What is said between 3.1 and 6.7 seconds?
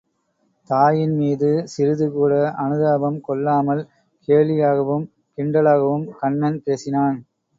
கொள்ளாமல் கேலியாகவும், கிண்டலாகவும், கண்ணன்